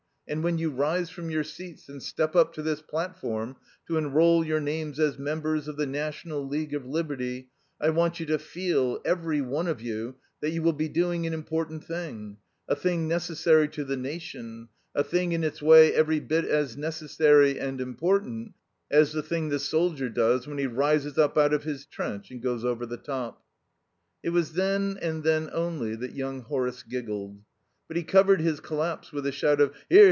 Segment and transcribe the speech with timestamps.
[0.27, 4.45] And when you rise from your seats and step up to this platform to enroll
[4.45, 7.49] your names as members of the National League of Liberty,
[7.81, 11.33] I want you to feel, every one of you, that you will be doing an
[11.33, 12.37] important thing,
[12.69, 17.59] a thing necessary to the nation, a thing in its way every bit as necessary
[17.59, 18.53] and important
[18.89, 22.41] as the thing the soldier does when he rises up out of his trench and
[22.41, 23.43] goes over the top."
[24.23, 27.41] It was then, and then only, that young Horace giggled.
[27.89, 29.99] But he covered his collapse with a shout of "Hear!